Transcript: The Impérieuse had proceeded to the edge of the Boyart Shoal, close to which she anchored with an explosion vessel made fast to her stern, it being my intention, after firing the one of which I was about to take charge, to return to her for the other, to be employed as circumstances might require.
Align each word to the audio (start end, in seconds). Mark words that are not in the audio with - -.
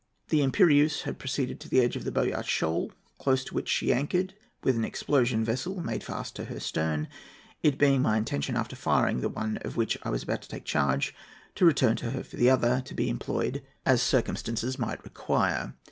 The 0.29 0.39
Impérieuse 0.39 1.03
had 1.03 1.19
proceeded 1.19 1.59
to 1.59 1.69
the 1.69 1.79
edge 1.79 1.95
of 1.95 2.05
the 2.05 2.11
Boyart 2.11 2.47
Shoal, 2.47 2.91
close 3.19 3.43
to 3.43 3.53
which 3.53 3.69
she 3.69 3.93
anchored 3.93 4.33
with 4.63 4.75
an 4.75 4.83
explosion 4.83 5.45
vessel 5.45 5.79
made 5.81 6.03
fast 6.03 6.35
to 6.37 6.45
her 6.45 6.59
stern, 6.59 7.07
it 7.61 7.77
being 7.77 8.01
my 8.01 8.17
intention, 8.17 8.55
after 8.57 8.75
firing 8.75 9.21
the 9.21 9.29
one 9.29 9.57
of 9.57 9.77
which 9.77 9.99
I 10.01 10.09
was 10.09 10.23
about 10.23 10.41
to 10.41 10.49
take 10.49 10.65
charge, 10.65 11.13
to 11.53 11.65
return 11.65 11.97
to 11.97 12.09
her 12.09 12.23
for 12.23 12.37
the 12.37 12.49
other, 12.49 12.81
to 12.83 12.95
be 12.95 13.11
employed 13.11 13.61
as 13.85 14.01
circumstances 14.01 14.79
might 14.79 15.03
require. 15.03 15.75